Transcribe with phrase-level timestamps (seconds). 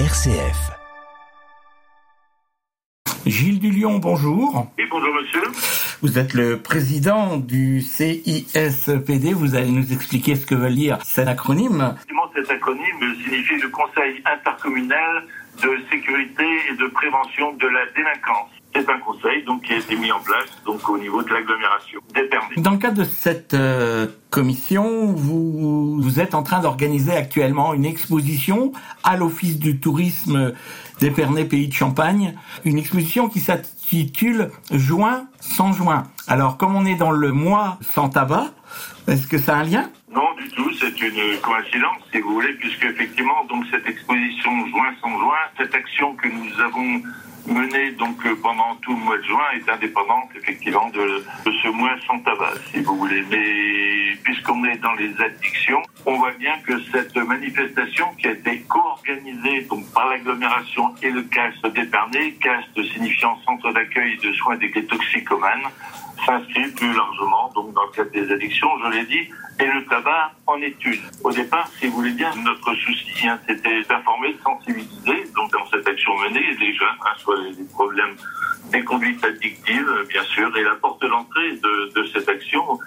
[0.00, 0.72] RCF.
[3.26, 4.66] Gilles Dulion, bonjour.
[4.76, 5.42] Oui, bonjour monsieur.
[6.02, 9.34] Vous êtes le président du CISPD.
[9.34, 11.94] Vous allez nous expliquer ce que veut dire cet acronyme.
[12.34, 15.22] Cet acronyme signifie le Conseil intercommunal
[15.62, 18.50] de sécurité et de prévention de la délinquance.
[18.74, 22.00] C'est un conseil donc qui a été mis en place donc au niveau de l'agglomération
[22.12, 22.56] d'Épernay.
[22.56, 27.84] Dans le cadre de cette euh, commission, vous, vous êtes en train d'organiser actuellement une
[27.84, 28.72] exposition
[29.04, 30.54] à l'Office du tourisme
[30.98, 32.34] d'Épernay Pays de Champagne,
[32.64, 36.02] une exposition qui s'intitule Juin sans joint.
[36.26, 38.50] Alors comme on est dans le mois sans tabac,
[39.06, 39.90] est-ce que ça a un lien?
[40.12, 44.94] Non, du tout, c'est une coïncidence, si vous voulez, puisque effectivement, donc cette exposition Juin
[45.00, 47.02] sans joint, cette action que nous avons
[47.46, 51.94] menée donc euh, pendant tout le mois de juin est indépendante effectivement de, ce mois
[52.06, 53.24] sans tabac, si vous voulez.
[53.30, 58.60] Mais puisqu'on est dans les addictions, on voit bien que cette manifestation qui a été
[58.68, 64.70] co-organisée donc par l'agglomération et le CAST d'Épernay, CAST signifiant Centre d'accueil de soins des
[64.70, 65.68] toxicomanes,
[66.24, 69.28] s'inscrit plus largement donc dans le cadre des addictions, je l'ai dit,
[69.60, 71.00] et le tabac en étude.
[71.22, 75.66] Au départ, si vous voulez bien, notre souci, hein, c'était d'informer, de sensibiliser, donc dans
[75.70, 78.16] cette action menée, les jeunes, hein, soit les, problèmes
[78.70, 82.78] des conduites addictives, bien sûr, et la porte d'entrée de, de cette action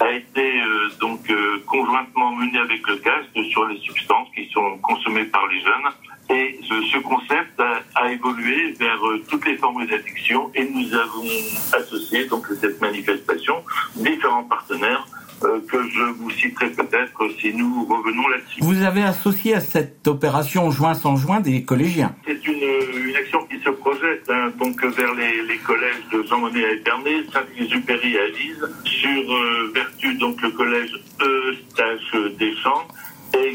[0.00, 4.78] a été euh, donc euh, conjointement menée avec le CAST sur les substances qui sont
[4.78, 5.88] consommées par les jeunes.
[6.28, 10.92] Et ce, ce concept a, a, évolué vers euh, toutes les formes d'addiction et nous
[10.92, 11.24] avons
[11.72, 13.62] associé donc à cette manifestation
[13.94, 15.06] différents partenaires
[15.44, 18.60] euh, que je vous citerai peut-être si nous revenons là-dessus.
[18.60, 22.14] Vous avez associé à cette opération Juin sans Juin des collégiens.
[22.26, 26.38] C'est une, une, action qui se projette hein, donc vers les, les, collèges de Jean
[26.40, 32.86] Monnet à Épernay, Saint-Exupéry à Lise, sur euh, Vertu donc le collège Eustache des Champs
[32.86, 33.05] et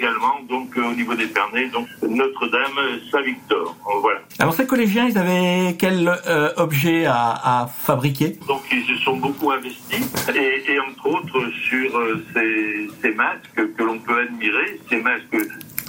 [0.01, 2.79] également donc au niveau d'Épernay donc Notre-Dame
[3.11, 3.75] Saint-Victor.
[4.01, 4.19] Voilà.
[4.39, 8.39] Alors ces collégiens, ils avaient quel euh, objet à, à, fabriquer?
[8.47, 10.05] Donc ils se sont beaucoup investis
[10.35, 15.37] et, et entre autres sur euh, ces, ces, masques que l'on peut admirer, ces masques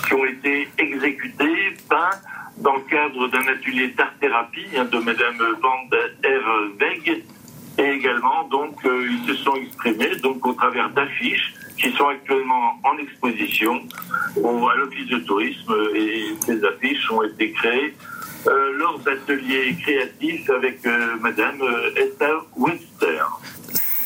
[0.06, 2.18] qui ont été exécutés, peints
[2.58, 5.80] dans le cadre d'un atelier d'art-thérapie hein, de Madame Van
[6.22, 7.24] Eve Weg
[7.78, 12.80] et également donc euh, ils se sont exprimés donc au travers d'affiches qui sont actuellement
[12.84, 13.82] en exposition
[14.36, 17.94] au, à l'Office de tourisme et ces affiches ont été créées
[18.46, 23.22] euh, lors d'ateliers créatifs avec euh, Madame euh, Esther Winster.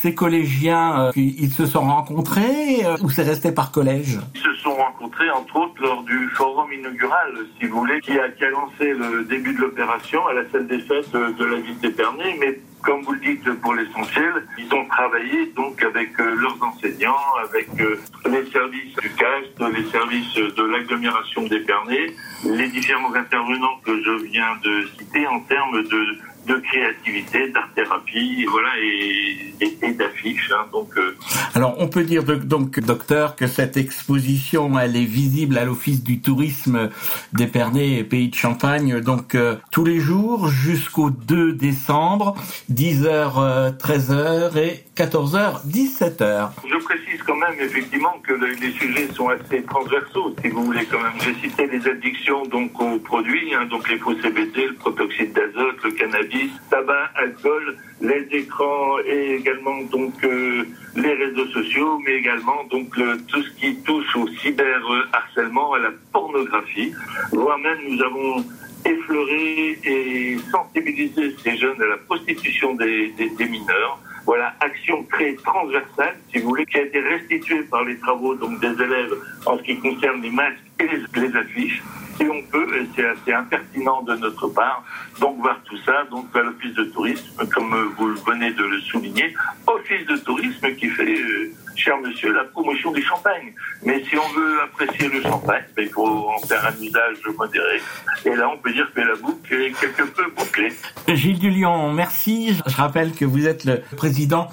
[0.07, 5.29] Ces collégiens, ils se sont rencontrés ou c'est resté par collège Ils se sont rencontrés
[5.29, 9.53] entre autres lors du forum inaugural, si vous voulez, qui a, qui lancé le début
[9.53, 13.19] de l'opération à la salle des fêtes de la ville d'Épernay, mais comme vous le
[13.19, 18.95] dites, pour l'essentiel, ils ont travaillé donc avec euh, leurs enseignants, avec euh, les services
[18.95, 22.13] du CAST, les services de l'agglomération d'Épernay,
[22.45, 28.69] les différents intervenants que je viens de citer en termes de de créativité, d'art-thérapie, voilà,
[28.81, 30.51] et, et, et d'affiches.
[30.51, 31.15] Hein, donc, euh...
[31.53, 36.21] Alors, on peut dire donc, docteur, que cette exposition, elle est visible à l'Office du
[36.21, 36.89] tourisme
[37.33, 42.35] d'Épernay et Pays de Champagne, donc euh, tous les jours jusqu'au 2 décembre,
[42.71, 46.49] 10h, 13h et 14h, 17h.
[46.67, 51.01] Je précise quand même effectivement que les sujets sont assez transversaux, si vous voulez quand
[51.01, 51.13] même.
[51.23, 55.83] J'ai cité les addictions donc aux produits, hein, donc les faux CBD, le protoxyde d'azote,
[55.83, 56.36] le cannabis,
[56.69, 57.65] tabac, alcool,
[58.01, 60.63] les écrans et également donc euh,
[60.95, 62.89] les réseaux sociaux, mais également donc
[63.29, 64.79] tout ce qui touche au cyber
[65.13, 66.91] harcèlement, à la pornographie.
[67.31, 68.45] Voire même nous avons
[68.85, 73.99] effleuré et sensibilisé ces jeunes à la prostitution des, des, des mineurs.
[74.25, 78.59] Voilà, action très transversale, si vous voulez, qui a été restituée par les travaux donc
[78.59, 79.15] des élèves
[79.45, 81.81] en ce qui concerne les masques et les, les affiches.
[82.19, 84.83] Et on peut, et c'est assez impertinent de notre part,
[85.19, 89.35] donc voir tout ça donc à l'office de tourisme, comme vous venez de le souligner,
[89.67, 93.53] office de tourisme qui fait, euh, cher monsieur, la promotion du champagne.
[93.83, 97.81] Mais si on veut apprécier le champagne, ben, il faut en faire un usage modéré.
[98.25, 100.73] Et là, on peut dire que la boucle est quelque peu bouclée.
[101.07, 102.57] Gilles Dulion, merci.
[102.65, 104.49] Je rappelle que vous êtes le président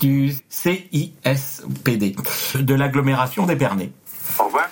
[0.00, 2.16] du CISPD,
[2.56, 3.92] de l'agglomération d'Épernay.
[4.38, 4.68] Au revoir.